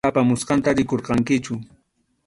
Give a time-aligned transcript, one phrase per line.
[0.03, 1.53] Waka apamusqanta rikurqankichu.